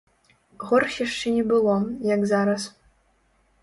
[0.63, 1.77] Горш яшчэ не было,
[2.15, 2.61] як зараз.